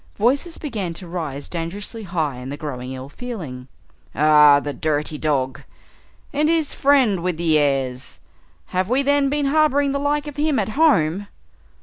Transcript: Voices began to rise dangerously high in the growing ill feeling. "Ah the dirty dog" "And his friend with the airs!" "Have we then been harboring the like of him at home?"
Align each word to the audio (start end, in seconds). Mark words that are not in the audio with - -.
Voices 0.15 0.57
began 0.57 0.95
to 0.95 1.07
rise 1.07 1.47
dangerously 1.47 2.01
high 2.01 2.37
in 2.37 2.49
the 2.49 2.57
growing 2.57 2.91
ill 2.93 3.07
feeling. 3.07 3.67
"Ah 4.15 4.59
the 4.59 4.73
dirty 4.73 5.19
dog" 5.19 5.61
"And 6.33 6.49
his 6.49 6.73
friend 6.73 7.21
with 7.21 7.37
the 7.37 7.59
airs!" 7.59 8.19
"Have 8.73 8.89
we 8.89 9.03
then 9.03 9.29
been 9.29 9.45
harboring 9.45 9.91
the 9.91 9.99
like 9.99 10.25
of 10.25 10.37
him 10.37 10.57
at 10.57 10.69
home?" 10.69 11.27